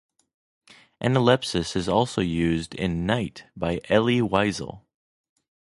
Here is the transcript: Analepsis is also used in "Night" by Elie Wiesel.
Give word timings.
Analepsis 0.99 1.75
is 1.75 1.87
also 1.87 2.21
used 2.21 2.73
in 2.73 3.05
"Night" 3.05 3.43
by 3.55 3.79
Elie 3.87 4.19
Wiesel. 4.21 4.81